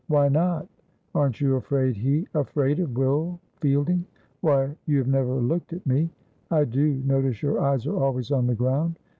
"Why 0.07 0.29
not?" 0.29 0.67
"Aren't 1.13 1.41
you 1.41 1.57
afraid 1.57 1.95
he" 1.95 2.27
"Afraid 2.33 2.79
of 2.79 2.95
Will 2.97 3.39
Fielding? 3.57 4.03
Why, 4.39 4.75
you 4.87 4.97
have 4.97 5.07
never 5.07 5.35
looked 5.35 5.73
at 5.73 5.85
me. 5.85 6.09
I 6.49 6.63
do 6.65 6.95
notice 7.05 7.43
your 7.43 7.59
eyes 7.59 7.85
are 7.85 7.99
always 7.99 8.31
on 8.31 8.47
the 8.47 8.55
ground. 8.55 8.97